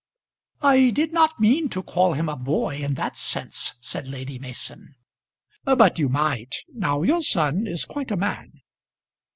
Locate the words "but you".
5.63-6.09